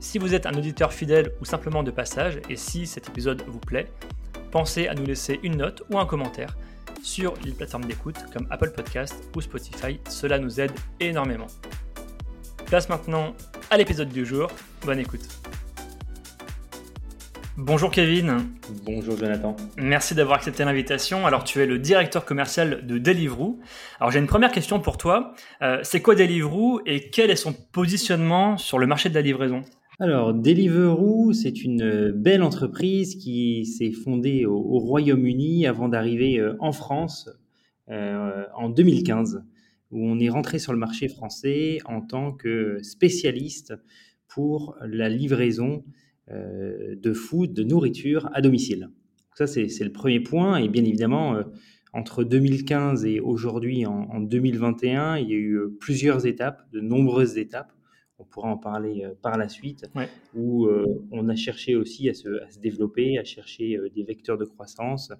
Si 0.00 0.18
vous 0.18 0.34
êtes 0.34 0.46
un 0.46 0.54
auditeur 0.54 0.94
fidèle 0.94 1.32
ou 1.42 1.44
simplement 1.44 1.82
de 1.82 1.90
passage, 1.90 2.40
et 2.48 2.56
si 2.56 2.86
cet 2.86 3.10
épisode 3.10 3.44
vous 3.46 3.60
plaît, 3.60 3.92
pensez 4.50 4.88
à 4.88 4.94
nous 4.94 5.04
laisser 5.04 5.38
une 5.42 5.58
note 5.58 5.82
ou 5.90 5.98
un 5.98 6.06
commentaire 6.06 6.56
sur 7.02 7.34
les 7.44 7.52
plateformes 7.52 7.84
d'écoute 7.84 8.16
comme 8.32 8.46
Apple 8.50 8.70
Podcast 8.70 9.14
ou 9.36 9.42
Spotify, 9.42 10.00
cela 10.08 10.38
nous 10.38 10.58
aide 10.58 10.72
énormément. 11.00 11.48
Place 12.64 12.88
maintenant 12.88 13.34
à 13.70 13.76
l'épisode 13.76 14.08
du 14.08 14.24
jour, 14.24 14.50
bonne 14.86 14.98
écoute. 14.98 15.28
Bonjour 17.58 17.90
Kevin. 17.90 18.48
Bonjour 18.84 19.18
Jonathan. 19.18 19.54
Merci 19.76 20.14
d'avoir 20.14 20.38
accepté 20.38 20.64
l'invitation. 20.64 21.26
Alors 21.26 21.44
tu 21.44 21.60
es 21.60 21.66
le 21.66 21.78
directeur 21.78 22.24
commercial 22.24 22.86
de 22.86 22.96
Deliveroo. 22.96 23.60
Alors 24.00 24.10
j'ai 24.10 24.18
une 24.18 24.26
première 24.26 24.50
question 24.50 24.80
pour 24.80 24.96
toi. 24.96 25.34
Euh, 25.60 25.80
c'est 25.82 26.00
quoi 26.00 26.14
Deliveroo 26.14 26.80
et 26.86 27.10
quel 27.10 27.30
est 27.30 27.36
son 27.36 27.52
positionnement 27.52 28.56
sur 28.56 28.78
le 28.78 28.86
marché 28.86 29.10
de 29.10 29.14
la 29.14 29.20
livraison? 29.20 29.62
Alors, 30.02 30.32
Deliveroo, 30.32 31.34
c'est 31.34 31.62
une 31.62 32.10
belle 32.10 32.42
entreprise 32.42 33.16
qui 33.16 33.66
s'est 33.66 33.92
fondée 33.92 34.46
au, 34.46 34.78
Royaume-Uni 34.78 35.66
avant 35.66 35.90
d'arriver 35.90 36.40
euh, 36.40 36.54
en 36.58 36.72
France 36.72 37.28
euh, 37.90 38.44
en 38.56 38.70
2015, 38.70 39.44
où 39.90 40.02
on 40.02 40.18
est 40.18 40.30
rentré 40.30 40.58
sur 40.58 40.72
le 40.72 40.78
marché 40.78 41.08
français 41.08 41.80
en 41.84 42.00
tant 42.00 42.32
que 42.32 42.78
spécialiste 42.82 43.74
pour 44.26 44.74
la 44.80 45.10
livraison 45.10 45.84
euh, 46.30 46.96
de 46.96 47.12
food, 47.12 47.52
de 47.52 47.62
nourriture 47.62 48.30
à 48.32 48.40
domicile. 48.40 48.88
ça, 49.34 49.46
c'est 49.46 49.68
le 49.84 49.92
premier 49.92 50.20
point. 50.20 50.56
Et 50.56 50.70
bien 50.70 50.84
évidemment, 50.84 51.36
entre 51.92 52.24
2015 52.24 53.04
et 53.04 53.20
aujourd'hui, 53.20 53.84
en, 53.84 54.18
2021, 54.18 55.18
il 55.18 55.28
y 55.28 55.34
a 55.34 55.36
eu 55.36 55.60
plusieurs 55.78 56.24
étapes, 56.24 56.62
de 56.72 56.80
nombreuses 56.80 57.36
étapes 57.36 57.74
on 58.20 58.24
pourra 58.24 58.50
en 58.50 58.56
parler 58.56 59.04
euh, 59.04 59.14
par 59.20 59.38
la 59.38 59.48
suite, 59.48 59.86
où 60.34 60.66
euh, 60.66 61.02
on 61.10 61.28
a 61.28 61.34
cherché 61.34 61.74
aussi 61.74 62.08
à 62.08 62.14
se, 62.14 62.28
développer, 62.60 63.18
à 63.18 63.24
chercher 63.24 63.76
euh, 63.76 63.88
des 63.88 64.04
vecteurs 64.04 64.38
de 64.38 64.44
croissance. 64.44 65.12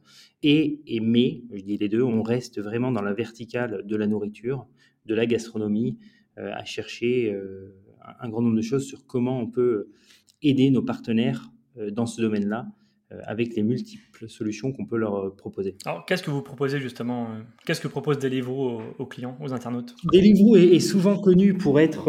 Et, 0.42 0.80
et, 0.86 1.00
mais, 1.00 1.42
je 1.52 1.62
dis 1.62 1.78
les 1.78 1.88
deux, 1.88 2.02
on 2.02 2.22
reste 2.22 2.60
vraiment 2.60 2.92
dans 2.92 3.02
la 3.02 3.14
verticale 3.14 3.82
de 3.84 3.96
la 3.96 4.06
nourriture, 4.06 4.66
de 5.06 5.14
la 5.14 5.26
gastronomie, 5.26 5.98
à 6.36 6.64
chercher 6.64 7.36
un 8.20 8.28
grand 8.30 8.40
nombre 8.40 8.56
de 8.56 8.62
choses 8.62 8.86
sur 8.86 9.06
comment 9.06 9.40
on 9.40 9.46
peut 9.46 9.88
aider 10.42 10.70
nos 10.70 10.80
partenaires 10.80 11.50
dans 11.90 12.06
ce 12.06 12.22
domaine-là 12.22 12.66
avec 13.24 13.56
les 13.56 13.62
multiples 13.62 14.28
solutions 14.28 14.72
qu'on 14.72 14.86
peut 14.86 14.96
leur 14.96 15.16
euh, 15.16 15.34
proposer. 15.34 15.76
Alors, 15.84 16.04
qu'est-ce 16.06 16.22
que 16.22 16.30
vous 16.30 16.42
proposez 16.42 16.80
justement 16.80 17.24
euh, 17.24 17.40
Qu'est-ce 17.66 17.80
que 17.80 17.88
propose 17.88 18.18
Deliveroo 18.18 18.80
aux, 18.98 19.06
clients, 19.06 19.36
aux 19.40 19.52
internautes? 19.52 19.94
Deliveroo 20.12 20.56
est, 20.56 20.78
souvent 20.80 21.18
connu 21.18 21.54
pour 21.54 21.80
être 21.80 22.08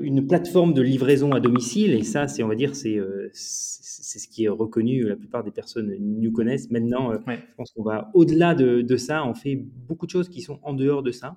une 0.00 0.26
plateforme 0.26 0.74
de 0.74 0.82
livraison 0.82 1.32
à 1.32 1.40
domicile, 1.40 1.92
et 1.92 2.02
ça, 2.02 2.28
c'est, 2.28 2.42
on 2.42 2.48
va 2.48 2.54
dire, 2.54 2.74
c'est, 2.74 2.98
c'est 3.32 4.18
ce 4.18 4.28
qui 4.28 4.44
est 4.44 4.48
reconnu. 4.48 5.06
La 5.06 5.16
plupart 5.16 5.44
des 5.44 5.50
personnes 5.50 5.94
nous 5.98 6.32
connaissent. 6.32 6.70
Maintenant, 6.70 7.12
je 7.12 7.54
pense 7.56 7.72
qu'on 7.72 7.82
va 7.82 8.10
au-delà 8.14 8.54
de, 8.54 8.80
de, 8.80 8.96
ça. 8.96 9.24
On 9.24 9.34
fait 9.34 9.56
beaucoup 9.56 10.06
de 10.06 10.10
choses 10.10 10.28
qui 10.28 10.40
sont 10.40 10.58
en 10.62 10.72
dehors 10.72 11.02
de 11.02 11.12
ça. 11.12 11.36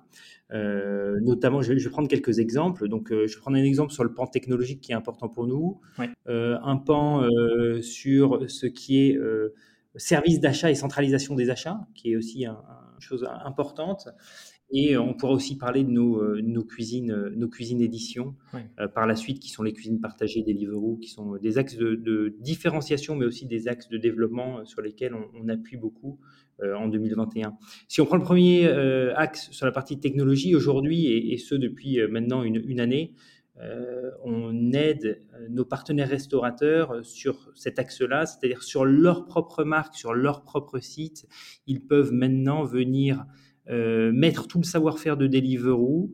Euh, 0.52 1.18
notamment, 1.20 1.62
je 1.62 1.72
vais, 1.72 1.90
prendre 1.90 2.08
quelques 2.08 2.38
exemples. 2.38 2.88
Donc, 2.88 3.10
euh, 3.10 3.26
je 3.26 3.34
vais 3.34 3.40
prendre 3.40 3.56
un 3.56 3.64
exemple 3.64 3.92
sur 3.92 4.04
le 4.04 4.12
pan 4.12 4.26
technologique 4.26 4.80
qui 4.80 4.92
est 4.92 4.94
important 4.94 5.28
pour 5.28 5.46
nous, 5.46 5.80
euh, 6.28 6.58
un 6.62 6.76
pan 6.76 7.28
sur 7.80 8.48
ce 8.48 8.66
qui 8.66 8.83
est 8.90 9.18
service 9.96 10.40
d'achat 10.40 10.70
et 10.70 10.74
centralisation 10.74 11.34
des 11.34 11.50
achats, 11.50 11.80
qui 11.94 12.12
est 12.12 12.16
aussi 12.16 12.46
une 12.46 12.56
chose 13.00 13.26
importante. 13.44 14.08
Et 14.70 14.96
on 14.96 15.14
pourra 15.14 15.34
aussi 15.34 15.56
parler 15.56 15.84
de 15.84 15.90
nos, 15.90 16.40
nos 16.40 16.64
cuisines, 16.64 17.28
nos 17.36 17.48
cuisines 17.48 17.80
éditions 17.80 18.34
par 18.94 19.06
la 19.06 19.14
suite, 19.14 19.38
qui 19.38 19.50
sont 19.50 19.62
les 19.62 19.72
cuisines 19.72 20.00
partagées 20.00 20.42
des 20.42 20.54
Deliveroo, 20.54 20.96
qui 20.96 21.10
sont 21.10 21.36
des 21.36 21.58
axes 21.58 21.76
de, 21.76 22.34
différenciation, 22.40 23.14
mais 23.14 23.26
aussi 23.26 23.46
des 23.46 23.68
axes 23.68 23.88
de 23.88 23.98
développement 23.98 24.64
sur 24.64 24.82
lesquels 24.82 25.14
on, 25.14 25.28
on 25.34 25.48
appuie 25.48 25.76
beaucoup 25.76 26.18
euh, 26.62 26.76
en 26.76 26.86
2021. 26.86 27.56
Si 27.88 28.00
on 28.00 28.06
prend 28.06 28.16
le 28.16 28.22
premier 28.22 28.66
euh, 28.66 29.12
axe 29.16 29.50
sur 29.50 29.66
la 29.66 29.72
partie 29.72 29.98
technologie, 29.98 30.54
aujourd'hui, 30.54 31.08
et, 31.32 31.36
ce 31.36 31.56
depuis 31.56 31.98
euh, 31.98 32.06
maintenant 32.06 32.44
une, 32.44 32.78
année, 32.78 33.12
on 34.24 34.72
aide 34.72 35.22
nos 35.48 35.64
partenaires 35.64 36.08
restaurateurs 36.08 37.04
sur 37.04 37.52
cet 37.54 37.78
axe-là, 37.78 38.26
c'est-à-dire 38.26 38.62
sur 38.62 38.84
leur 38.84 39.26
propre 39.26 39.64
marque, 39.64 39.94
sur 39.94 40.12
leur 40.12 40.42
propre 40.42 40.80
site. 40.80 41.26
Ils 41.66 41.86
peuvent 41.86 42.12
maintenant 42.12 42.64
venir 42.64 43.26
mettre 43.68 44.48
tout 44.48 44.58
le 44.58 44.64
savoir-faire 44.64 45.16
de 45.16 45.28
Deliveroo 45.28 46.12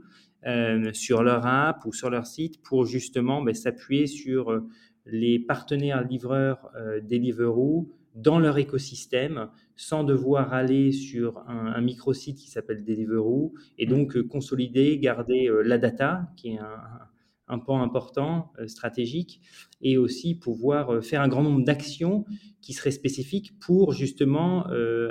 sur 0.92 1.22
leur 1.22 1.46
app 1.46 1.84
ou 1.86 1.92
sur 1.92 2.10
leur 2.10 2.26
site 2.26 2.62
pour 2.62 2.84
justement 2.84 3.42
ben, 3.42 3.54
s'appuyer 3.54 4.06
sur 4.06 4.62
les 5.06 5.38
partenaires 5.38 6.06
livreurs 6.06 6.70
Deliveroo 7.02 7.90
dans 8.14 8.38
leur 8.38 8.58
écosystème 8.58 9.48
sans 9.76 10.04
devoir 10.04 10.52
aller 10.52 10.92
sur 10.92 11.38
un, 11.48 11.80
micro-site 11.80 12.36
qui 12.36 12.50
s'appelle 12.50 12.84
Deliveroo 12.84 13.54
et 13.78 13.86
donc 13.86 14.16
euh, 14.16 14.22
consolider, 14.22 14.98
garder 14.98 15.48
euh, 15.48 15.62
la 15.62 15.78
data 15.78 16.28
qui 16.36 16.50
est 16.50 16.58
un, 16.58 16.82
un 17.50 17.58
pan 17.58 17.82
important, 17.82 18.52
euh, 18.58 18.66
stratégique, 18.66 19.40
et 19.82 19.98
aussi 19.98 20.34
pouvoir 20.34 21.02
faire 21.04 21.20
un 21.20 21.28
grand 21.28 21.42
nombre 21.42 21.64
d'actions 21.64 22.24
qui 22.60 22.72
seraient 22.72 22.90
spécifiques 22.90 23.58
pour 23.60 23.92
justement 23.92 24.66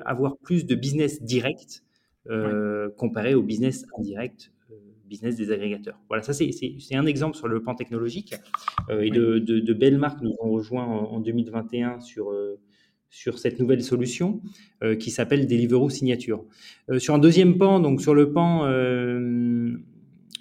avoir 0.05 0.37
plus 0.37 0.65
de 0.65 0.75
business 0.75 1.23
direct 1.23 1.83
comparé 2.95 3.33
au 3.33 3.41
business 3.41 3.85
indirect 3.97 4.51
business 5.07 5.35
des 5.35 5.51
agrégateurs. 5.51 5.99
Voilà, 6.07 6.21
ça 6.21 6.33
c'est 6.33 6.95
un 6.95 7.07
exemple 7.07 7.35
sur 7.35 7.47
le 7.47 7.63
pan 7.63 7.73
technologique. 7.73 8.35
et 8.91 9.09
de, 9.09 9.39
de, 9.39 9.73
belles 9.73 9.97
marques 9.97 10.21
nous 10.21 10.35
ont 10.39 10.51
rejoint 10.51 10.85
en, 10.85 11.13
en 11.13 11.19
2021 11.19 11.99
sur, 11.99 12.31
sur 13.09 13.39
cette 13.39 13.59
nouvelle 13.59 13.83
solution 13.83 14.41
euh, 14.83 14.95
qui 14.95 15.11
s'appelle 15.11 15.47
Deliveroo 15.47 15.89
Signature. 15.89 16.45
Euh, 16.89 16.99
sur 16.99 17.13
un 17.15 17.19
deuxième 17.19 17.57
pan, 17.57 17.79
donc 17.79 18.01
sur 18.01 18.13
le 18.13 18.31
pan 18.31 18.65
euh, 18.65 19.19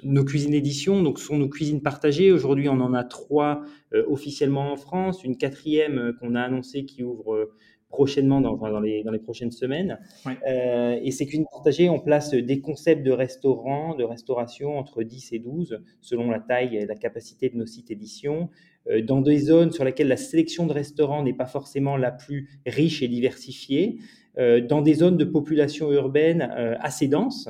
nos 0.02 0.24
cuisines 0.24 0.54
éditions, 0.54 1.02
donc 1.02 1.18
sont 1.18 1.38
nos 1.38 1.48
cuisines 1.48 1.82
partagées. 1.82 2.32
Aujourd'hui, 2.32 2.68
on 2.68 2.80
en 2.80 2.94
a 2.94 3.04
trois 3.04 3.62
officiellement 4.06 4.72
en 4.72 4.76
France, 4.76 5.24
une 5.24 5.36
quatrième 5.36 6.12
qu'on 6.20 6.34
a 6.34 6.42
annoncée 6.42 6.84
qui 6.84 7.02
ouvre 7.02 7.48
prochainement, 7.88 8.40
dans, 8.40 8.56
dans, 8.56 8.80
les, 8.80 9.02
dans 9.02 9.10
les 9.10 9.18
prochaines 9.18 9.50
semaines. 9.50 9.98
Euh, 10.46 10.98
et 11.02 11.10
ces 11.10 11.26
cuisines 11.26 11.46
partagées, 11.50 11.88
on 11.88 11.98
place 11.98 12.30
des 12.30 12.60
concepts 12.60 13.02
de 13.02 13.12
restaurants, 13.12 13.94
de 13.94 14.04
restauration 14.04 14.78
entre 14.78 15.02
10 15.02 15.32
et 15.32 15.38
12, 15.38 15.80
selon 16.00 16.30
la 16.30 16.40
taille 16.40 16.76
et 16.76 16.86
la 16.86 16.94
capacité 16.94 17.48
de 17.48 17.56
nos 17.56 17.66
sites 17.66 17.90
éditions, 17.90 18.50
euh, 18.90 19.02
dans 19.02 19.20
des 19.20 19.38
zones 19.38 19.72
sur 19.72 19.84
lesquelles 19.84 20.08
la 20.08 20.16
sélection 20.16 20.66
de 20.66 20.72
restaurants 20.72 21.22
n'est 21.22 21.34
pas 21.34 21.46
forcément 21.46 21.96
la 21.96 22.10
plus 22.10 22.48
riche 22.66 23.02
et 23.02 23.08
diversifiée, 23.08 23.98
euh, 24.38 24.60
dans 24.60 24.82
des 24.82 24.94
zones 24.94 25.16
de 25.16 25.24
population 25.24 25.90
urbaine 25.90 26.42
assez 26.80 27.08
dense. 27.08 27.48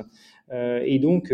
Et 0.51 0.99
donc, 0.99 1.31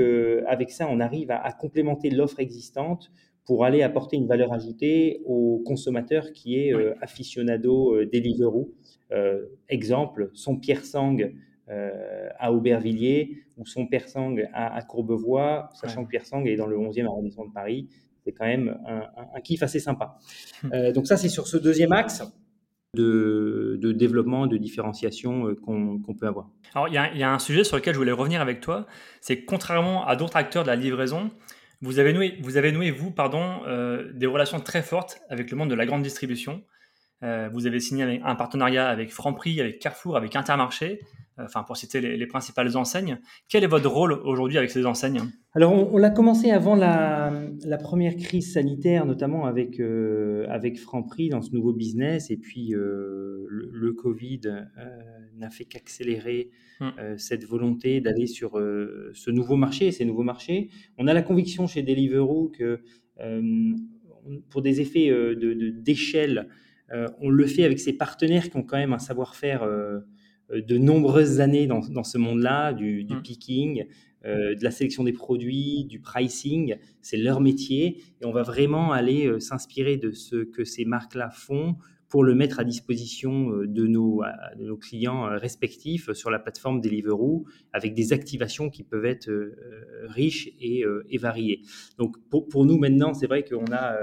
avec 0.47 0.71
ça, 0.71 0.87
on 0.89 0.99
arrive 0.99 1.31
à, 1.31 1.37
à 1.37 1.51
complémenter 1.53 2.09
l'offre 2.09 2.39
existante 2.39 3.11
pour 3.45 3.63
aller 3.63 3.83
apporter 3.83 4.17
une 4.17 4.27
valeur 4.27 4.51
ajoutée 4.53 5.21
au 5.25 5.61
consommateur 5.65 6.31
qui 6.33 6.59
est 6.59 6.73
aficionado 7.01 8.03
Deliveroo 8.05 8.73
euh, 9.11 9.45
exemple, 9.69 10.31
son 10.33 10.57
Pierre 10.57 10.83
Sang 10.83 11.17
euh, 11.69 12.29
à 12.39 12.51
Aubervilliers 12.51 13.43
ou 13.57 13.65
son 13.65 13.85
Pierre 13.87 14.07
Sang 14.07 14.35
à, 14.53 14.81
Courbevoie, 14.81 15.69
sachant 15.73 16.03
que 16.03 16.09
Pierre 16.09 16.25
Sang 16.25 16.43
est 16.45 16.55
dans 16.55 16.67
le 16.67 16.77
11e 16.77 17.05
arrondissement 17.05 17.45
de 17.45 17.53
Paris. 17.53 17.87
C'est 18.23 18.31
quand 18.31 18.45
même 18.45 18.79
un, 18.87 19.41
kiff 19.41 19.61
assez 19.61 19.79
sympa. 19.79 20.17
Hum. 20.63 20.71
Euh, 20.73 20.91
donc 20.91 21.07
ça, 21.07 21.17
c'est 21.17 21.29
sur 21.29 21.47
ce 21.47 21.57
deuxième 21.57 21.91
axe. 21.91 22.23
De, 22.95 23.91
développement, 23.91 24.47
de 24.47 24.57
différenciation 24.57 25.53
qu'on 25.55 26.15
peut 26.19 26.27
avoir. 26.27 26.49
Alors, 26.73 26.87
il 26.87 26.93
y, 26.93 27.23
a 27.23 27.31
un 27.31 27.39
sujet 27.39 27.63
sur 27.63 27.77
lequel 27.77 27.93
je 27.93 27.99
voulais 27.99 28.11
revenir 28.11 28.41
avec 28.41 28.61
toi, 28.61 28.87
c'est 29.21 29.39
que 29.39 29.45
contrairement 29.45 30.05
à 30.07 30.15
d'autres 30.15 30.37
acteurs 30.37 30.63
de 30.63 30.67
la 30.67 30.75
livraison, 30.75 31.31
vous 31.81 31.99
avez 31.99 32.13
noué, 32.13 32.37
vous, 32.41 32.57
avez 32.57 32.71
noué, 32.71 32.91
vous 32.91 33.11
pardon, 33.11 33.61
des 34.13 34.25
relations 34.25 34.59
très 34.59 34.81
fortes 34.81 35.21
avec 35.29 35.51
le 35.51 35.57
monde 35.57 35.69
de 35.69 35.75
la 35.75 35.85
grande 35.85 36.03
distribution. 36.03 36.63
Euh, 37.23 37.49
vous 37.51 37.65
avez 37.65 37.79
signé 37.79 38.21
un 38.23 38.35
partenariat 38.35 38.87
avec 38.87 39.11
Franprix, 39.11 39.59
avec 39.61 39.79
Carrefour, 39.79 40.17
avec 40.17 40.35
Intermarché. 40.35 40.99
Enfin 41.37 41.63
pour 41.63 41.77
citer 41.77 42.01
les, 42.01 42.27
principales 42.27 42.75
enseignes. 42.77 43.19
Quel 43.49 43.63
est 43.63 43.67
votre 43.67 43.89
rôle 43.89 44.13
aujourd'hui 44.13 44.57
avec 44.57 44.69
ces 44.69 44.85
enseignes? 44.85 45.21
Alors 45.53 45.71
on, 45.71 45.97
l'a 45.97 46.09
commencé 46.09 46.51
avant 46.51 46.75
la, 46.75 47.31
première 47.79 48.15
crise 48.15 48.53
sanitaire, 48.53 49.05
notamment 49.05 49.45
avec, 49.45 49.79
avec 50.49 50.79
Franprix 50.79 51.29
dans 51.29 51.41
ce 51.41 51.51
nouveau 51.51 51.73
business, 51.73 52.31
et 52.31 52.37
puis 52.37 52.69
le, 52.69 53.47
le, 53.49 53.93
Covid 53.93 54.41
n'a 55.37 55.49
fait 55.49 55.65
qu'accélérer 55.65 56.49
mmh. 56.79 57.17
cette 57.17 57.45
volonté 57.45 58.01
d'aller 58.01 58.27
sur 58.27 58.53
ce 58.53 59.31
nouveau 59.31 59.55
marché, 59.55 59.91
ces 59.91 60.05
nouveaux 60.05 60.23
marchés. 60.23 60.69
On 60.97 61.07
a 61.07 61.13
la 61.13 61.21
conviction 61.21 61.67
chez 61.67 61.83
Deliveroo 61.83 62.49
que 62.49 62.81
pour 64.49 64.61
des 64.61 64.81
effets 64.81 65.11
d'échelle, 65.35 66.49
euh, 66.91 67.07
on 67.19 67.29
le 67.29 67.47
fait 67.47 67.63
avec 67.63 67.79
ses 67.79 67.93
partenaires 67.93 68.49
qui 68.49 68.57
ont 68.57 68.63
quand 68.63 68.77
même 68.77 68.93
un 68.93 68.99
savoir-faire 68.99 69.63
euh, 69.63 69.99
de 70.53 70.77
nombreuses 70.77 71.39
années 71.39 71.67
dans, 71.67 72.03
ce 72.03 72.17
monde-là, 72.17 72.73
du, 72.73 73.05
mm. 73.09 73.21
picking, 73.21 73.85
euh, 74.25 74.55
de 74.55 74.63
la 74.63 74.71
sélection 74.71 75.03
des 75.03 75.13
produits, 75.13 75.85
du 75.85 75.99
pricing. 75.99 76.75
C'est 77.01 77.17
leur 77.17 77.41
métier 77.41 78.01
et 78.21 78.25
on 78.25 78.31
va 78.31 78.43
vraiment 78.43 78.91
aller 78.91 79.39
s'inspirer 79.39 79.97
de 79.97 80.11
ce 80.11 80.43
que 80.43 80.63
ces 80.63 80.85
marques-là 80.85 81.29
font 81.29 81.75
pour 82.07 82.23
le 82.23 82.35
mettre 82.35 82.59
à 82.59 82.63
disposition 82.63 83.49
de 83.49 83.87
nos, 83.87 84.21
clients 84.79 85.23
respectifs 85.37 86.13
sur 86.13 86.29
la 86.29 86.39
plateforme 86.39 86.79
Deliveroo 86.79 87.45
avec 87.73 87.93
des 87.93 88.13
activations 88.13 88.69
qui 88.69 88.83
peuvent 88.83 89.05
être 89.05 89.29
riches 90.03 90.49
et, 90.59 90.85
variées. 91.17 91.61
Donc 91.97 92.15
pour, 92.29 92.47
pour 92.47 92.65
nous 92.65 92.77
maintenant, 92.77 93.13
c'est 93.13 93.27
vrai 93.27 93.43
qu'on 93.43 93.65
a 93.73 93.97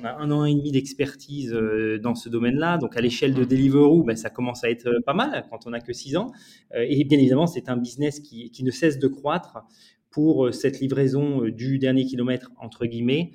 on 0.00 0.04
a 0.04 0.12
un 0.12 0.30
an 0.30 0.44
et 0.44 0.54
demi 0.54 0.72
d'expertise 0.72 1.52
euh, 1.52 1.98
dans 1.98 2.14
ce 2.14 2.28
domaine-là. 2.28 2.78
Donc, 2.78 2.96
à 2.96 3.00
l'échelle 3.00 3.34
de 3.34 3.44
Deliveroo, 3.44 4.02
ben, 4.02 4.16
ça 4.16 4.30
commence 4.30 4.64
à 4.64 4.70
être 4.70 4.86
euh, 4.86 5.00
pas 5.04 5.14
mal 5.14 5.46
quand 5.50 5.66
on 5.66 5.70
n'a 5.70 5.80
que 5.80 5.92
six 5.92 6.16
ans. 6.16 6.32
Euh, 6.74 6.84
et 6.88 7.04
bien 7.04 7.18
évidemment, 7.18 7.46
c'est 7.46 7.68
un 7.68 7.76
business 7.76 8.20
qui, 8.20 8.52
ne 8.62 8.70
cesse 8.70 8.98
de 8.98 9.08
croître 9.08 9.58
pour 10.10 10.52
cette 10.54 10.80
livraison 10.80 11.42
du 11.48 11.78
dernier 11.78 12.04
kilomètre, 12.04 12.50
entre 12.58 12.86
guillemets, 12.86 13.32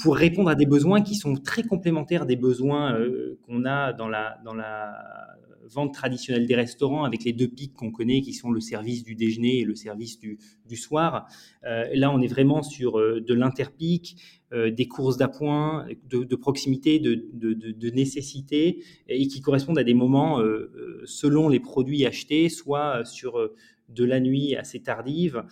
pour 0.00 0.16
répondre 0.16 0.48
à 0.48 0.54
des 0.56 0.66
besoins 0.66 1.02
qui 1.02 1.14
sont 1.14 1.36
très 1.36 1.62
complémentaires 1.62 2.26
des 2.26 2.36
besoins 2.36 2.98
qu'on 3.46 3.64
a 3.64 3.92
dans 3.92 4.08
la, 4.08 4.38
dans 4.44 4.54
la 4.54 4.92
vente 5.70 5.94
traditionnelle 5.94 6.46
des 6.46 6.56
restaurants 6.56 7.04
avec 7.04 7.22
les 7.22 7.32
deux 7.32 7.46
pics 7.46 7.72
qu'on 7.72 7.92
connaît 7.92 8.20
qui 8.20 8.32
sont 8.32 8.50
le 8.50 8.60
service 8.60 9.04
du 9.04 9.14
déjeuner 9.14 9.60
et 9.60 9.64
le 9.64 9.76
service 9.76 10.18
du, 10.18 10.38
soir. 10.76 11.28
là, 11.62 12.10
on 12.12 12.20
est 12.20 12.26
vraiment 12.26 12.62
sur 12.62 12.94
de 12.98 13.34
l'interpic, 13.34 14.16
euh, 14.52 14.70
des 14.70 14.86
courses 14.86 15.16
d'appoint, 15.16 15.86
de, 16.10 16.36
proximité, 16.36 16.98
de, 16.98 17.90
nécessité, 17.90 18.84
et 19.08 19.26
qui 19.26 19.40
correspondent 19.40 19.78
à 19.78 19.84
des 19.84 19.94
moments 19.94 20.40
euh, 20.40 20.70
euh, 20.76 21.02
selon 21.06 21.48
les 21.48 21.58
produits 21.58 22.04
achetés, 22.04 22.50
soit 22.50 23.02
sur 23.06 23.38
de 23.94 24.04
la 24.04 24.20
nuit 24.20 24.56
assez 24.56 24.80
tardive, 24.82 25.44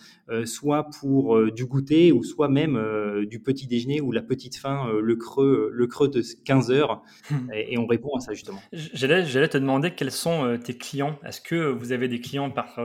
soit 0.45 0.89
pour 0.99 1.51
du 1.51 1.65
goûter, 1.65 2.11
ou 2.11 2.23
soit 2.23 2.49
même 2.49 2.79
du 3.25 3.39
petit 3.41 3.67
déjeuner 3.67 4.01
ou 4.01 4.11
la 4.11 4.21
petite 4.21 4.57
faim, 4.57 4.87
le 5.01 5.15
creux, 5.15 5.69
le 5.73 5.87
creux 5.87 6.07
de 6.07 6.21
15 6.45 6.71
heures, 6.71 7.01
hmm. 7.29 7.51
et, 7.53 7.77
on 7.77 7.85
répond 7.85 8.15
à 8.15 8.19
ça 8.19 8.33
justement. 8.33 8.61
J'allais, 8.73 9.47
te 9.47 9.57
demander 9.57 9.91
quels 9.91 10.11
sont 10.11 10.57
tes 10.63 10.75
clients. 10.75 11.19
Est-ce 11.25 11.41
que 11.41 11.71
vous 11.71 11.91
avez 11.91 12.07
des 12.07 12.19
clients 12.19 12.51
par, 12.51 12.79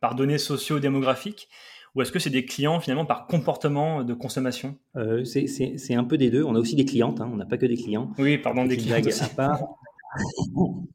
par 0.00 0.14
données 0.14 0.38
socio-démographiques 0.38 1.48
ou 1.94 2.02
est-ce 2.02 2.12
que 2.12 2.18
c'est 2.18 2.30
des 2.30 2.44
clients 2.44 2.78
finalement 2.80 3.04
par 3.04 3.26
comportement 3.26 4.04
de 4.04 4.14
consommation? 4.14 4.76
Euh, 4.96 5.24
C'est 5.24 5.94
un 5.94 6.04
peu 6.04 6.16
des 6.16 6.30
deux. 6.30 6.44
On 6.44 6.54
a 6.54 6.58
aussi 6.58 6.76
des 6.76 6.84
clientes, 6.84 7.20
hein. 7.20 7.28
on 7.32 7.36
n'a 7.36 7.46
pas 7.46 7.58
que 7.58 7.66
des 7.66 7.76
clients. 7.76 8.12
Oui, 8.18 8.38
pardon, 8.38 8.64
des 8.64 8.76
clients. 8.76 8.96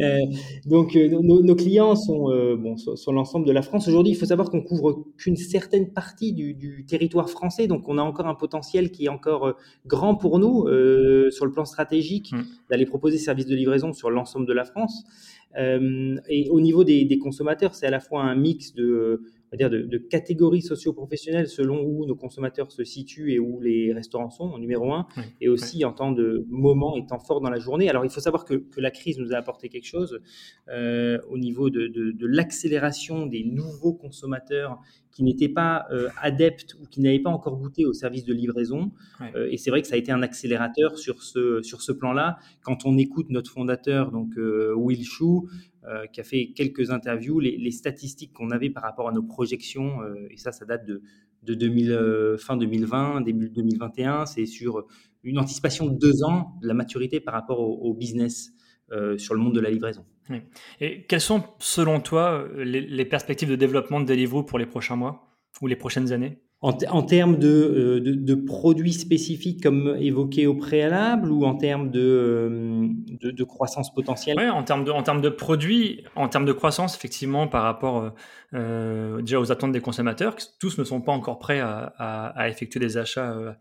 Euh, 0.00 0.18
donc 0.66 0.94
euh, 0.94 1.08
nos, 1.20 1.56
clients 1.56 1.96
sont 1.96 2.28
bon, 2.56 2.76
sur, 2.76 3.12
l'ensemble 3.12 3.44
de 3.44 3.50
la 3.50 3.60
France. 3.60 3.88
Aujourd'hui, 3.88 4.12
il 4.12 4.16
faut 4.16 4.26
savoir 4.26 4.50
qu'on 4.50 4.62
couvre 4.62 5.04
qu'une 5.16 5.36
certaine 5.36 5.92
partie 5.92 6.32
du, 6.32 6.86
territoire 6.86 7.28
français, 7.28 7.66
donc 7.66 7.88
on 7.88 7.98
a 7.98 8.02
encore 8.02 8.26
un 8.28 8.36
potentiel 8.36 8.92
qui 8.92 9.06
est 9.06 9.08
encore 9.08 9.56
grand 9.84 10.14
pour 10.14 10.38
nous 10.38 10.62
sur 11.30 11.44
le 11.44 11.50
plan 11.50 11.64
stratégique 11.64 12.32
mmh. 12.32 12.42
d'aller 12.70 12.86
proposer 12.86 13.18
services 13.18 13.46
de 13.46 13.56
livraison 13.56 13.92
sur 13.92 14.10
l'ensemble 14.10 14.46
de 14.46 14.52
la 14.52 14.64
France. 14.64 15.04
et 15.56 16.48
au 16.48 16.60
niveau 16.60 16.84
des, 16.84 17.04
des 17.04 17.18
consommateurs, 17.18 17.74
c'est 17.74 17.86
à 17.86 17.90
la 17.90 18.00
fois 18.00 18.22
un 18.22 18.36
mix 18.36 18.74
de 18.74 19.22
dire 19.56 19.70
de, 19.70 19.82
de, 19.82 19.98
catégories 19.98 20.62
socio-professionnelles 20.62 21.48
selon 21.48 21.82
où 21.82 22.06
nos 22.06 22.16
consommateurs 22.16 22.70
se 22.70 22.84
situent 22.84 23.32
et 23.32 23.38
où 23.38 23.60
les 23.60 23.92
restaurants 23.92 24.30
sont, 24.30 24.44
en 24.44 24.58
numéro 24.58 24.92
un, 24.92 25.06
et 25.40 25.48
aussi 25.48 25.84
en 25.84 25.92
temps 25.92 26.12
de 26.12 26.44
moment 26.48 26.96
et 26.96 27.06
temps 27.06 27.18
fort 27.18 27.40
dans 27.40 27.50
la 27.50 27.58
journée. 27.58 27.88
Alors, 27.88 28.04
il 28.04 28.10
faut 28.10 28.20
savoir 28.20 28.44
que, 28.44 28.54
que 28.54 28.80
la 28.80 28.90
crise 28.90 29.18
nous 29.18 29.32
a 29.32 29.36
apporté 29.36 29.68
quelque 29.68 29.86
chose 29.86 30.20
euh, 30.68 31.18
au 31.30 31.38
niveau 31.38 31.70
de, 31.70 31.86
de, 31.86 32.12
de 32.12 32.26
l'accélération 32.26 33.26
des 33.26 33.44
nouveaux 33.44 33.94
consommateurs 33.94 34.78
qui 35.18 35.24
n'étaient 35.24 35.48
pas 35.48 35.84
euh, 35.90 36.08
adeptes 36.22 36.76
ou 36.80 36.86
qui 36.86 37.00
n'avaient 37.00 37.18
pas 37.18 37.30
encore 37.30 37.56
goûté 37.56 37.84
au 37.84 37.92
service 37.92 38.24
de 38.24 38.32
livraison. 38.32 38.92
Euh, 39.34 39.48
et 39.50 39.56
c'est 39.56 39.68
vrai 39.68 39.82
que 39.82 39.88
ça 39.88 39.96
a 39.96 39.98
été 39.98 40.12
un 40.12 40.22
accélérateur 40.22 40.96
sur 40.96 41.24
ce, 41.24 41.60
sur 41.60 41.82
ce 41.82 41.90
plan-là. 41.90 42.38
Quand 42.62 42.86
on 42.86 42.96
écoute 42.96 43.26
notre 43.30 43.50
fondateur, 43.50 44.12
donc 44.12 44.38
euh, 44.38 44.72
Will 44.76 45.04
Chou, 45.04 45.48
qui 46.12 46.20
a 46.20 46.22
fait 46.22 46.52
quelques 46.54 46.90
interviews, 46.90 47.40
les, 47.40 47.70
statistiques 47.70 48.34
qu'on 48.34 48.50
avait 48.50 48.68
par 48.68 48.82
rapport 48.82 49.08
à 49.08 49.12
nos 49.12 49.22
projections, 49.22 50.00
et 50.28 50.36
ça, 50.36 50.52
ça 50.52 50.66
date 50.66 50.84
de, 50.84 51.00
de 51.44 51.54
2000, 51.54 52.36
fin 52.38 52.58
2020, 52.58 53.22
début 53.22 53.48
2021, 53.48 54.26
c'est 54.26 54.44
sur 54.44 54.86
une 55.24 55.38
anticipation 55.38 55.86
de 55.86 55.98
deux 55.98 56.22
ans 56.24 56.52
de 56.60 56.68
la 56.68 56.74
maturité 56.74 57.20
par 57.20 57.32
rapport 57.32 57.60
au 57.60 57.94
business. 57.94 58.50
Sur 59.16 59.34
le 59.34 59.40
monde 59.40 59.54
de 59.54 59.60
la 59.60 59.70
livraison. 59.70 60.04
Et 60.80 61.02
quelles 61.02 61.20
sont, 61.20 61.44
selon 61.58 62.00
toi, 62.00 62.44
les, 62.56 63.04
perspectives 63.04 63.48
de 63.48 63.56
développement 63.56 64.00
de 64.00 64.04
Deliveroo 64.04 64.42
pour 64.42 64.58
les 64.58 64.66
prochains 64.66 64.96
mois 64.96 65.28
ou 65.60 65.66
les 65.66 65.76
prochaines 65.76 66.12
années? 66.12 66.38
En, 66.60 66.72
termes 66.72 67.36
euh, 67.40 68.00
de, 68.00 68.14
de, 68.14 68.34
produits 68.34 68.92
spécifiques 68.92 69.62
comme 69.62 69.96
évoqué 70.00 70.48
au 70.48 70.56
préalable 70.56 71.30
ou 71.30 71.44
en 71.44 71.54
termes 71.54 71.92
de, 71.92 72.00
euh, 72.00 72.88
de 73.22 73.44
croissance 73.44 73.94
potentielle? 73.94 74.36
Oui, 74.36 74.48
en 74.48 74.64
termes 74.64 74.84
de, 74.84 74.90
en 74.90 75.04
termes 75.04 75.20
de 75.20 75.28
produits, 75.28 76.02
en 76.16 76.28
termes 76.28 76.46
de 76.46 76.52
croissance, 76.52 76.96
effectivement, 76.96 77.46
par 77.46 77.62
rapport 77.62 78.12
déjà 78.52 79.38
aux 79.38 79.52
attentes 79.52 79.72
des 79.72 79.80
consommateurs, 79.80 80.34
tous 80.58 80.78
ne 80.78 80.84
sont 80.84 81.00
pas 81.00 81.12
encore 81.12 81.38
prêts 81.38 81.60
à, 81.60 81.92
à 81.96 82.48
effectuer 82.48 82.80
des 82.80 82.96
achats 82.96 83.56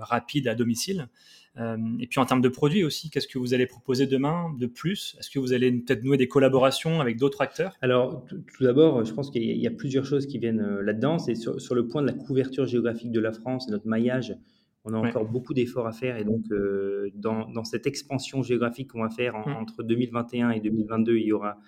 rapides 0.00 0.48
à 0.48 0.56
domicile. 0.56 1.08
Euh, 1.58 1.76
et 2.00 2.06
puis 2.06 2.20
en 2.20 2.26
termes 2.26 2.42
de 2.42 2.48
produits 2.48 2.84
aussi, 2.84 3.10
qu'est-ce 3.10 3.28
que 3.28 3.38
vous 3.38 3.54
allez 3.54 3.66
proposer 3.66 4.06
demain 4.06 4.54
de 4.58 4.66
plus? 4.66 5.16
Est-ce 5.18 5.30
que 5.30 5.38
vous 5.38 5.52
allez 5.52 5.72
peut-être 5.72 6.04
nouer 6.04 6.16
des 6.16 6.28
collaborations 6.28 7.00
avec 7.00 7.16
d'autres 7.16 7.40
acteurs? 7.40 7.76
Alors 7.80 8.24
tout 8.28 8.64
d'abord, 8.64 9.04
je 9.04 9.12
pense 9.12 9.30
qu'il 9.30 9.42
y 9.42 9.66
a 9.66 9.70
plusieurs 9.70 10.04
choses 10.04 10.26
qui 10.26 10.38
viennent 10.38 10.60
euh, 10.60 10.82
là-dedans. 10.82 11.18
C'est 11.18 11.34
sur, 11.34 11.74
le 11.74 11.88
point 11.88 12.02
de 12.02 12.06
la 12.06 12.12
couverture 12.12 12.66
géographique 12.66 13.10
de 13.10 13.20
la 13.20 13.32
France 13.32 13.68
et 13.68 13.70
notre 13.70 13.86
maillage. 13.86 14.36
On 14.84 14.94
a 14.94 14.98
encore 14.98 15.24
beaucoup 15.24 15.52
d'efforts 15.52 15.88
à 15.88 15.92
faire 15.92 16.16
et 16.16 16.22
donc 16.22 16.44
euh, 16.52 17.10
dans, 17.14 17.64
cette 17.64 17.88
expansion 17.88 18.44
géographique 18.44 18.92
qu'on 18.92 19.02
va 19.02 19.10
faire 19.10 19.34
mmh. 19.34 19.56
entre 19.56 19.82
2021 19.82 20.50
et 20.50 20.60
2022, 20.60 21.16
il 21.16 21.24
y 21.24 21.32
aura 21.32 21.58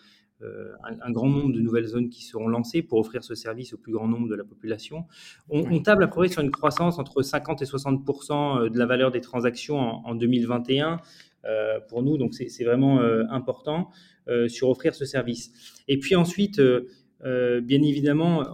euh, 0.43 0.73
un, 0.85 1.11
grand 1.11 1.29
nombre 1.29 1.53
de 1.53 1.61
nouvelles 1.61 1.87
zones 1.87 2.11
qui 2.11 2.25
seront 2.25 2.47
lancées 2.47 2.83
pour 2.83 3.01
offrir 3.01 3.25
ce 3.25 3.35
service 3.35 3.75
au 3.75 3.77
plus 3.77 3.93
grand 3.93 4.07
nombre 4.07 4.29
de 4.29 4.37
la 4.37 4.45
population. 4.45 5.05
On, 5.49 5.81
table 5.81 6.05
à 6.05 6.07
peu 6.07 6.15
près 6.15 6.29
sur 6.29 6.43
une 6.43 6.53
croissance 6.53 7.01
entre 7.01 7.23
50 7.23 7.61
et 7.61 7.65
60% 7.65 8.67
euh, 8.67 8.69
de 8.71 8.79
la 8.79 8.87
valeur 8.87 9.11
des 9.11 9.21
transactions 9.21 9.79
en, 9.79 10.15
2021 10.15 11.01
euh, 11.45 11.81
pour 11.89 12.05
nous, 12.05 12.19
donc 12.19 12.35
c'est 12.35 12.65
vraiment 12.65 13.01
important 13.31 13.91
sur 14.49 14.69
offrir 14.69 14.95
ce 14.95 15.07
service. 15.07 15.81
Et 15.89 15.99
puis 15.99 16.15
ensuite, 16.15 16.61
bien 16.61 17.83
évidemment, 17.83 18.45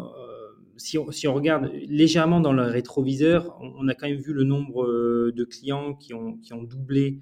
si 0.77 0.99
on, 0.99 1.11
si 1.11 1.27
on, 1.27 1.35
regarde 1.35 1.71
légèrement 1.89 2.41
dans 2.41 2.53
le 2.53 2.63
rétroviseur, 2.63 3.59
on, 3.61 3.89
a 3.89 3.95
quand 3.95 4.09
même 4.09 4.21
vu 4.21 4.33
le 4.33 4.45
nombre 4.45 4.87
de 5.33 5.45
clients 5.45 5.95
qui 5.95 6.15
ont, 6.15 6.37
qui 6.37 6.53
ont 6.53 6.63
doublé 6.63 7.19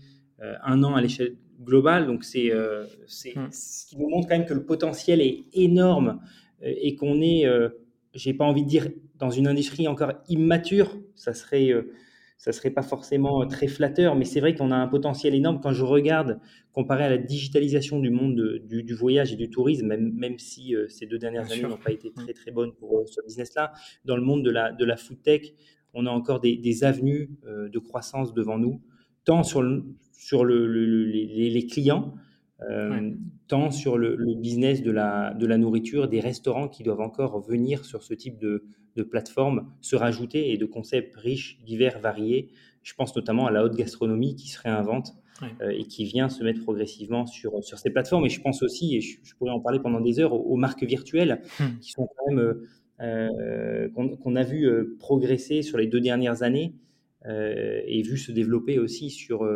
un 0.64 0.82
an 0.82 0.94
à 0.94 1.00
l'échelle 1.00 1.36
global. 1.62 2.06
Donc, 2.06 2.24
c'est 2.24 2.52
euh, 2.52 2.84
hmm. 2.84 3.48
ce 3.50 3.86
qui 3.86 3.96
nous 3.96 4.08
montre 4.08 4.28
quand 4.28 4.36
même 4.36 4.46
que 4.46 4.54
le 4.54 4.64
potentiel 4.64 5.20
est 5.20 5.44
énorme 5.52 6.20
euh, 6.62 6.72
et 6.76 6.96
qu'on 6.96 7.20
est, 7.20 7.46
euh, 7.46 7.68
j'ai 8.14 8.34
pas 8.34 8.44
envie 8.44 8.64
de 8.64 8.68
dire, 8.68 8.88
dans 9.18 9.30
une 9.30 9.46
industrie 9.46 9.88
encore 9.88 10.12
immature. 10.28 10.98
Ça 11.14 11.32
serait, 11.32 11.70
ça 12.38 12.50
serait 12.50 12.70
pas 12.70 12.82
forcément 12.82 13.46
très 13.46 13.68
flatteur, 13.68 14.16
mais 14.16 14.24
c'est 14.24 14.40
vrai 14.40 14.56
qu'on 14.56 14.72
a 14.72 14.76
un 14.76 14.88
potentiel 14.88 15.34
énorme. 15.34 15.60
Quand 15.62 15.72
je 15.72 15.84
regarde, 15.84 16.40
comparé 16.72 17.04
à 17.04 17.10
la 17.10 17.18
digitalisation 17.18 18.00
du 18.00 18.10
monde 18.10 18.34
du, 18.64 18.94
voyage 18.94 19.32
et 19.32 19.36
du 19.36 19.48
tourisme, 19.48 19.86
même, 19.86 20.12
même 20.14 20.40
si 20.40 20.74
ces 20.88 21.06
deux 21.06 21.18
dernières 21.18 21.52
années 21.52 21.62
n'ont 21.62 21.76
pas 21.76 21.92
été 21.92 22.10
très 22.12 22.32
très 22.32 22.50
bonnes 22.50 22.72
pour 22.72 23.04
ce 23.06 23.20
business-là, 23.24 23.72
dans 24.04 24.16
le 24.16 24.22
monde 24.22 24.44
de 24.44 24.50
la, 24.50 24.72
de 24.72 24.84
la 24.84 24.96
food 24.96 25.22
tech, 25.22 25.54
on 25.94 26.06
a 26.06 26.10
encore 26.10 26.40
des, 26.40 26.56
des 26.56 26.82
avenues 26.82 27.30
de 27.46 27.78
croissance 27.78 28.34
devant 28.34 28.58
nous, 28.58 28.80
tant 29.24 29.44
sur 29.44 29.62
le, 29.62 29.84
sur 30.22 30.44
le, 30.44 30.66
les, 30.68 31.66
clients, 31.66 32.14
euh, 32.70 33.10
tant 33.48 33.72
sur 33.72 33.98
le, 33.98 34.16
business 34.36 34.80
de 34.80 34.92
la, 34.92 35.34
de 35.34 35.46
la 35.46 35.58
nourriture, 35.58 36.06
des 36.06 36.20
restaurants 36.20 36.68
qui 36.68 36.84
doivent 36.84 37.00
encore 37.00 37.40
venir 37.40 37.84
sur 37.84 38.04
ce 38.04 38.14
type 38.14 38.38
de, 38.38 38.64
de 38.94 39.02
plateforme, 39.02 39.72
se 39.80 39.96
rajouter 39.96 40.52
et 40.52 40.58
de 40.58 40.64
concepts 40.64 41.16
riches, 41.16 41.58
divers, 41.64 41.98
variés, 41.98 42.50
Je 42.84 42.94
pense 42.94 43.16
notamment 43.16 43.46
à 43.46 43.50
la 43.50 43.64
haute 43.64 43.74
gastronomie 43.74 44.36
qui 44.36 44.48
se 44.48 44.60
réinvente 44.60 45.12
et 45.68 45.86
qui 45.86 46.04
vient 46.04 46.28
se 46.28 46.44
mettre 46.44 46.62
progressivement 46.62 47.26
sur, 47.26 47.64
sur 47.64 47.76
ces 47.80 47.90
plateformes. 47.90 48.24
Et 48.26 48.28
je 48.28 48.40
pense 48.40 48.62
aussi, 48.62 48.96
et 48.96 49.00
je, 49.00 49.34
pourrais 49.36 49.50
en 49.50 49.58
parler 49.58 49.80
pendant 49.80 50.00
des 50.00 50.20
heures, 50.20 50.34
aux, 50.34 50.56
marques 50.56 50.84
virtuelles 50.84 51.42
hmm. 51.58 51.78
qui 51.80 51.90
sont 51.90 52.06
quand 52.06 52.32
même, 52.32 53.90
qu'on 54.22 54.36
a 54.36 54.44
vu 54.44 54.96
progresser 55.00 55.62
sur 55.62 55.78
les 55.78 55.88
deux 55.88 56.00
dernières 56.00 56.44
années. 56.44 56.74
Et 57.26 58.02
vu 58.02 58.16
se 58.18 58.32
développer 58.32 58.78
aussi 58.78 59.10
sur, 59.10 59.48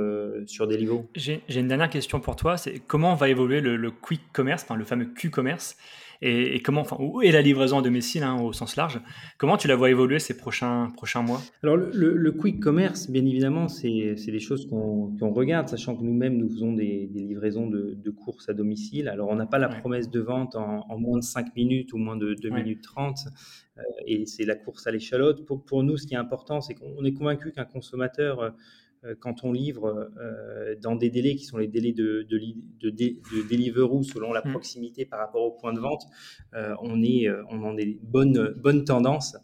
sur 0.46 0.66
des 0.68 0.78
niveaux. 0.78 1.08
J'ai 1.14 1.42
une 1.49 1.68
dernière 1.68 1.90
question 1.90 2.20
pour 2.20 2.37
toi, 2.37 2.56
c'est 2.56 2.78
comment 2.87 3.14
va 3.14 3.28
évoluer 3.28 3.61
le, 3.61 3.76
le 3.76 3.90
quick 3.90 4.20
commerce, 4.32 4.62
enfin 4.62 4.76
le 4.76 4.85
fameux 4.85 5.06
Q-commerce 5.06 5.76
et, 6.23 6.61
comment, 6.61 6.80
enfin, 6.80 6.96
où 6.99 7.23
est 7.23 7.30
la 7.30 7.42
livraison 7.42 7.78
à 7.78 7.82
domicile 7.82 8.23
hein, 8.23 8.40
au 8.40 8.52
sens 8.52 8.76
large 8.76 9.00
Comment 9.38 9.56
tu 9.56 9.68
la 9.68 9.76
vois 9.76 9.90
évoluer 9.90 10.18
ces 10.18 10.37
prochains, 10.37 10.90
prochains 10.96 11.23
mois? 11.23 11.40
Alors, 11.62 11.76
le, 11.76 12.32
quick 12.32 12.61
commerce, 12.61 13.11
bien 13.11 13.25
évidemment, 13.25 13.68
c'est 13.68 14.14
des 14.14 14.40
choses 14.40 14.68
qu'on 14.68 15.30
regarde, 15.30 15.68
sachant 15.68 15.96
que 15.96 16.02
nous-mêmes, 16.02 16.37
nous 16.37 16.49
faisons 16.49 16.73
des, 16.73 17.11
livraisons 17.12 17.66
de, 17.68 18.11
courses 18.11 18.49
à 18.49 18.54
domicile. 18.54 19.08
Alors, 19.08 19.28
on 19.28 19.37
n'a 19.37 19.46
pas 19.46 19.58
la 19.58 19.68
promesse 19.68 20.11
de 20.11 20.20
vente 20.20 20.56
en, 20.56 20.99
moins 20.99 21.18
de 21.18 21.25
5 21.25 21.54
minutes 21.54 21.92
ou 21.92 21.99
moins 21.99 22.16
de 22.16 22.35
2 22.35 22.49
minutes 22.50 22.82
30, 22.82 23.18
euh, 23.26 23.30
et 24.06 24.26
c'est 24.26 24.45
la 24.45 24.54
course 24.54 24.87
à 24.87 24.90
l'échalote. 24.90 25.45
Pour, 25.45 25.64
pour, 25.64 25.83
nous, 25.83 25.97
ce 25.97 26.06
qui 26.06 26.14
est 26.14 26.18
important, 26.18 26.61
c'est 26.61 26.75
qu'on 26.75 27.04
est 27.04 27.12
convaincu 27.12 27.52
qu'un 27.52 27.64
consommateur 27.64 28.40
euh, 28.40 28.50
euh, 29.06 29.14
quand 29.18 29.45
on 29.45 29.52
livre 29.52 30.11
euh, 30.18 30.75
dans 30.80 30.97
des 30.97 31.11
délais 31.11 31.37
qui 31.37 31.45
sont 31.45 31.59
les 31.59 31.68
délais 31.68 31.92
de, 31.92 32.26
de, 32.28 32.38
de, 32.80 32.90
de 32.90 33.49
Deliveroo 33.49 34.02
selon 34.02 34.33
la 34.33 34.42
mmh. 34.45 34.50
proximité 34.50 35.04
par 35.04 35.18
rapport 35.18 35.42
au 35.42 35.52
point 35.52 35.73
de 35.73 35.80
vente, 35.80 36.04
euh, 36.54 36.75
on 36.83 37.02
est 37.02 37.28
on 37.50 37.62
en 37.62 37.75
des 37.75 37.99
bonnes, 38.02 38.54
bonnes 38.56 38.85
tendances. 38.85 39.37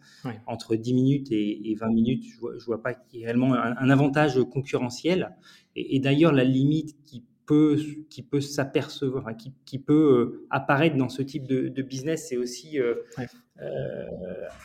Entre 0.46 0.76
10 0.76 0.94
minutes 0.94 1.28
et, 1.30 1.74
20 1.78 1.88
minutes, 1.88 2.24
je 2.24 2.46
ne 2.46 2.64
vois, 2.64 2.82
pas 2.82 2.94
qu'il 2.94 3.20
y 3.20 3.22
ait 3.22 3.26
réellement 3.26 3.54
un, 3.54 3.90
avantage 3.90 4.38
concurrentiel. 4.50 5.36
Et, 5.74 5.98
d'ailleurs, 6.00 6.32
la 6.32 6.44
limite 6.44 6.96
qui 7.04 7.24
peut, 7.46 7.76
qui 8.08 8.22
peut 8.22 8.40
s'apercevoir, 8.40 9.36
qui, 9.36 9.52
qui, 9.64 9.78
peut 9.78 10.46
apparaître 10.50 10.96
dans 10.96 11.08
ce 11.08 11.22
type 11.22 11.46
de, 11.46 11.82
business, 11.82 12.28
c'est 12.28 12.36
aussi 12.36 12.78
euh, 12.78 12.94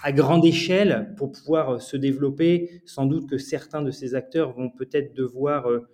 à 0.03 0.11
grande 0.11 0.45
échelle 0.45 1.13
pour 1.17 1.31
pouvoir 1.31 1.69
euh, 1.69 1.79
se 1.79 1.97
développer. 1.97 2.81
Sans 2.85 3.05
doute 3.05 3.29
que 3.29 3.37
certains 3.37 3.81
de 3.81 3.91
ces 3.91 4.15
acteurs 4.15 4.53
vont 4.53 4.69
peut-être 4.69 5.13
devoir 5.13 5.69
euh, 5.69 5.87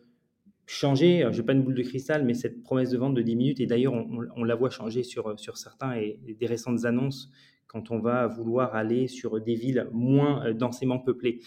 changer. 0.66 1.28
Je 1.32 1.38
n'ai 1.38 1.46
pas 1.46 1.54
une 1.54 1.64
boule 1.64 1.76
de 1.76 1.84
cristal, 1.84 2.24
mais 2.26 2.34
cette 2.34 2.64
promesse 2.64 2.90
de 2.90 2.98
vente 2.98 3.14
de 3.14 3.22
10 3.22 3.36
minutes, 3.36 3.60
et 3.60 3.66
d'ailleurs, 3.66 3.94
on, 3.94 4.44
la 4.44 4.56
voit 4.56 4.70
changer 4.70 5.04
sur, 5.04 5.38
sur 5.40 5.58
certains 5.58 5.96
et, 5.96 6.20
des 6.40 6.46
récentes 6.46 6.86
annonces 6.86 7.30
quand 7.68 7.92
on 7.92 8.00
va 8.00 8.28
vouloir 8.28 8.76
aller 8.76 9.08
sur 9.08 9.42
des 9.42 9.56
villes 9.56 9.88
moins 9.92 10.54
densément 10.54 11.00
peuplées. 11.00 11.40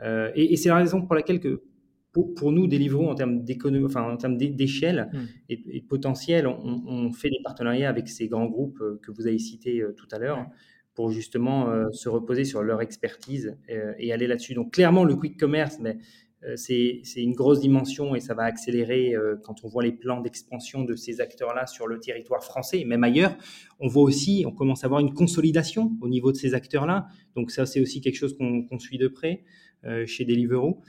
et, 0.00 0.56
c'est 0.56 0.68
la 0.68 0.76
raison 0.76 1.02
pour 1.02 1.14
laquelle 1.14 1.40
que 1.40 1.64
pour, 2.12 2.52
nous, 2.52 2.66
Deliveroo, 2.66 3.08
en 3.08 3.14
termes 3.14 3.42
d'économie, 3.42 3.84
enfin 3.84 4.02
en 4.02 4.16
termes 4.16 4.36
d'échelle 4.36 5.10
hmm. 5.12 5.18
et, 5.50 5.80
de 5.80 5.86
potentiel, 5.86 6.46
on, 6.46 7.12
fait 7.12 7.28
des 7.28 7.40
partenariats 7.44 7.90
avec 7.90 8.08
ces 8.08 8.28
grands 8.28 8.46
groupes 8.46 8.82
que 9.02 9.10
vous 9.10 9.26
avez 9.26 9.38
cités 9.38 9.82
tout 9.96 10.08
à 10.12 10.18
l'heure 10.18 10.46
pour 10.94 11.10
justement 11.10 11.70
euh, 11.70 11.90
se 11.92 12.08
reposer 12.08 12.44
sur 12.44 12.62
leur 12.62 12.80
expertise 12.82 13.56
euh, 13.70 13.92
et 13.98 14.12
aller 14.12 14.26
là-dessus. 14.26 14.54
Donc 14.54 14.72
clairement, 14.72 15.04
le 15.04 15.16
quick 15.16 15.38
commerce, 15.38 15.78
mais 15.80 15.98
euh, 16.44 16.56
c'est 16.56 17.02
une 17.16 17.34
grosse 17.34 17.60
dimension 17.60 18.14
et 18.14 18.20
ça 18.20 18.34
va 18.34 18.42
accélérer 18.44 19.14
quand 19.44 19.64
on 19.64 19.68
voit 19.68 19.82
les 19.82 19.92
plans 19.92 20.20
d'expansion 20.20 20.82
de 20.82 20.96
ces 20.96 21.20
acteurs-là 21.20 21.66
sur 21.66 21.86
le 21.86 22.00
territoire 22.00 22.42
français 22.42 22.80
et 22.80 22.84
même 22.84 23.04
ailleurs. 23.04 23.36
On 23.80 23.88
voit 23.88 24.02
aussi, 24.02 24.44
on 24.46 24.52
commence 24.52 24.84
à 24.84 24.88
voir 24.88 25.00
une 25.00 25.14
consolidation 25.14 25.92
au 26.00 26.08
niveau 26.08 26.32
de 26.32 26.36
ces 26.36 26.54
acteurs-là. 26.54 27.06
Donc 27.36 27.50
ça, 27.50 27.64
c'est 27.64 27.80
aussi 27.80 28.00
quelque 28.00 28.16
chose 28.16 28.36
qu'on 28.36 28.78
suit 28.78 28.98
de 28.98 29.08
près 29.08 29.44
chez 30.06 30.24
Deliveroo. 30.24 30.80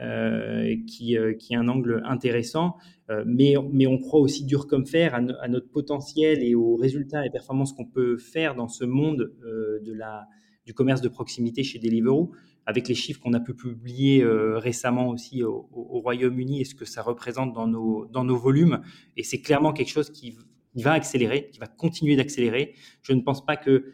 Euh, 0.00 0.74
qui, 0.86 1.18
euh, 1.18 1.34
qui 1.34 1.52
est 1.52 1.56
un 1.56 1.68
angle 1.68 2.00
intéressant, 2.06 2.76
euh, 3.10 3.24
mais, 3.26 3.56
mais 3.70 3.86
on 3.86 3.98
croit 3.98 4.20
aussi 4.20 4.46
dur 4.46 4.66
comme 4.66 4.86
fer 4.86 5.14
à, 5.14 5.48
notre 5.48 5.68
potentiel 5.68 6.42
et 6.42 6.54
aux 6.54 6.76
résultats 6.76 7.26
et 7.26 7.30
performances 7.30 7.74
qu'on 7.74 7.84
peut 7.84 8.16
faire 8.16 8.54
dans 8.54 8.68
ce 8.68 8.86
monde 8.86 9.34
de 9.42 9.92
la, 9.92 10.26
du 10.64 10.72
commerce 10.72 11.02
de 11.02 11.10
proximité 11.10 11.62
chez 11.62 11.78
Deliveroo, 11.78 12.32
avec 12.64 12.88
les 12.88 12.94
chiffres 12.94 13.20
qu'on 13.20 13.34
a 13.34 13.40
pu 13.40 13.52
publier 13.52 14.24
récemment 14.24 15.10
aussi 15.10 15.42
au, 15.42 15.68
Royaume-Uni 15.70 16.62
et 16.62 16.64
ce 16.64 16.74
que 16.74 16.86
ça 16.86 17.02
représente 17.02 17.52
dans 17.52 17.66
nos, 17.66 18.06
dans 18.06 18.24
nos 18.24 18.38
volumes. 18.38 18.80
Et 19.18 19.22
c'est 19.22 19.42
clairement 19.42 19.74
quelque 19.74 19.90
chose 19.90 20.08
qui, 20.08 20.38
qui, 20.74 20.82
va 20.82 20.92
accélérer, 20.92 21.50
qui 21.52 21.58
va 21.58 21.66
continuer 21.66 22.16
d'accélérer. 22.16 22.72
Je 23.02 23.12
ne 23.12 23.20
pense 23.20 23.44
pas 23.44 23.58
que 23.58 23.92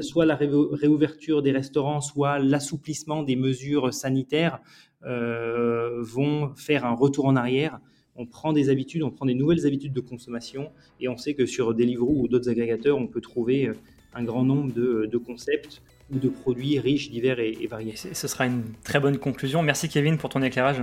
soit 0.00 0.26
la 0.26 0.36
réouverture 0.36 1.42
des 1.42 1.52
restaurants, 1.52 2.00
soit 2.00 2.38
l'assouplissement 2.38 3.22
des 3.22 3.36
mesures 3.36 3.92
sanitaires 3.92 4.60
euh, 5.06 6.02
vont 6.02 6.52
faire 6.56 6.84
un 6.84 6.94
retour 6.94 7.24
en 7.24 7.34
arrière. 7.34 7.78
On 8.16 8.26
prend 8.26 8.52
des 8.52 8.68
habitudes, 8.68 9.02
on 9.02 9.10
prend 9.10 9.24
des 9.24 9.34
nouvelles 9.34 9.66
habitudes 9.66 9.94
de 9.94 10.00
consommation 10.00 10.70
et 11.00 11.08
on 11.08 11.16
sait 11.16 11.32
que 11.32 11.46
sur 11.46 11.74
Deliveroo 11.74 12.24
ou 12.24 12.28
d'autres 12.28 12.50
agrégateurs, 12.50 12.98
on 12.98 13.06
peut 13.06 13.22
trouver 13.22 13.68
euh, 13.68 13.72
un 14.14 14.24
grand 14.24 14.44
nombre 14.44 14.74
de, 14.74 15.16
concepts 15.16 15.80
ou 16.12 16.18
de 16.18 16.28
produits 16.28 16.78
riches, 16.78 17.10
divers 17.10 17.38
et, 17.38 17.66
variés. 17.66 17.94
Ce 17.96 18.28
sera 18.28 18.44
une 18.44 18.64
très 18.84 19.00
bonne 19.00 19.16
conclusion. 19.16 19.62
Merci 19.62 19.88
Kevin 19.88 20.18
pour 20.18 20.28
ton 20.28 20.42
éclairage. 20.42 20.82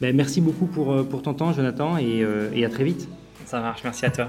Ben, 0.00 0.14
merci 0.14 0.40
beaucoup 0.40 0.66
pour, 0.66 0.92
euh, 0.92 1.02
pour 1.02 1.22
ton 1.22 1.34
temps 1.34 1.52
Jonathan 1.52 1.98
et, 1.98 2.24
et 2.54 2.64
à 2.64 2.68
très 2.68 2.84
vite. 2.84 3.08
Ça 3.46 3.60
marche, 3.60 3.82
merci 3.82 4.06
à 4.06 4.10
toi. 4.10 4.28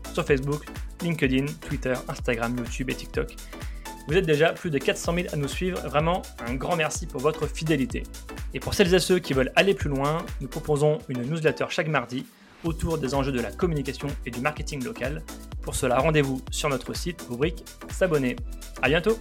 sur 0.13 0.25
Facebook, 0.25 0.65
LinkedIn, 1.01 1.45
Twitter, 1.67 1.93
Instagram, 2.07 2.55
YouTube 2.57 2.89
et 2.89 2.95
TikTok. 2.95 3.35
Vous 4.07 4.15
êtes 4.15 4.25
déjà 4.25 4.53
plus 4.53 4.69
de 4.69 4.77
400 4.77 5.13
000 5.13 5.27
à 5.31 5.35
nous 5.35 5.47
suivre, 5.47 5.79
vraiment 5.87 6.21
un 6.47 6.55
grand 6.55 6.75
merci 6.75 7.05
pour 7.05 7.21
votre 7.21 7.47
fidélité. 7.47 8.03
Et 8.53 8.59
pour 8.59 8.73
celles 8.73 8.93
et 8.93 8.99
ceux 8.99 9.19
qui 9.19 9.33
veulent 9.33 9.51
aller 9.55 9.73
plus 9.73 9.89
loin, 9.89 10.25
nous 10.41 10.47
proposons 10.47 10.97
une 11.07 11.21
newsletter 11.21 11.65
chaque 11.69 11.87
mardi 11.87 12.25
autour 12.63 12.97
des 12.97 13.13
enjeux 13.13 13.31
de 13.31 13.41
la 13.41 13.51
communication 13.51 14.07
et 14.25 14.31
du 14.31 14.41
marketing 14.41 14.83
local. 14.83 15.23
Pour 15.61 15.75
cela, 15.75 15.99
rendez-vous 15.99 16.41
sur 16.51 16.69
notre 16.69 16.93
site, 16.93 17.25
rubrique 17.29 17.63
S'abonner. 17.89 18.35
À 18.81 18.89
bientôt! 18.89 19.17